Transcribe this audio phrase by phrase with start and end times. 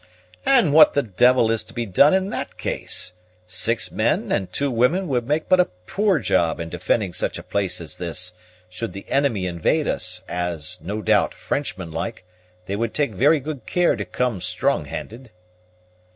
[0.47, 3.13] "And what the devil is to be done in that case?
[3.45, 7.43] Six men and two women would make but a poor job in defending such a
[7.43, 8.33] place as this,
[8.67, 12.25] should the enemy invade us; as, no doubt, Frenchman like,
[12.65, 15.29] they would take very good care to come strong handed."